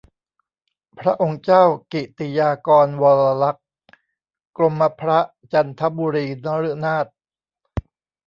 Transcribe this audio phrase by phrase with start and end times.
[0.99, 1.63] พระองค์เจ้า
[1.93, 3.67] กิติยากรวรลักษณ์
[4.57, 5.19] กรมพระ
[5.53, 7.07] จันทบุรีนฤนาถ